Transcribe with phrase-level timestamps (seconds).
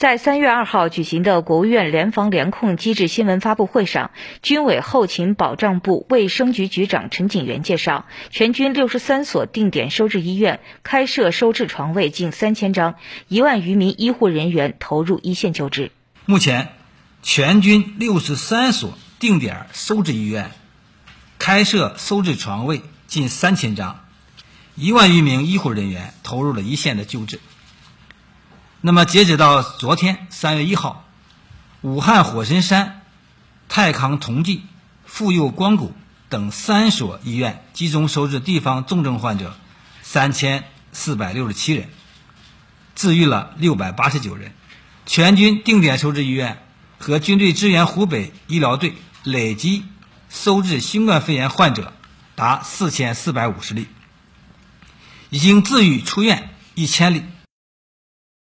[0.00, 12.94] 在三月二号举行的国务院联防联控机制新闻发布会上，军委后勤保障部卫生局局长陈景元介绍，全军六十三所定点收治医院开设收治床位近三千张，
[13.28, 15.92] 一万余名医护人员投入一线救治。
[16.24, 16.68] 目前，
[17.22, 20.52] 全军六十三所定点收治医院
[21.38, 24.00] 开设收治床位近三千张，
[24.76, 27.38] 一万余名医护人员投入了一线的救治。
[28.82, 31.04] 那么，截止到昨天三月一号，
[31.82, 33.02] 武汉火神山、
[33.68, 34.62] 泰康同济、
[35.04, 35.94] 妇幼光谷
[36.30, 39.54] 等三所医院集中收治地方重症患者
[40.02, 41.90] 三千四百六十七人，
[42.94, 44.52] 治愈了六百八十九人。
[45.04, 46.62] 全军定点收治医院
[46.98, 49.84] 和军队支援湖北医疗队累计
[50.30, 51.92] 收治新冠肺炎患者
[52.34, 53.88] 达四千四百五十例，
[55.28, 57.24] 已经治愈出院一千例。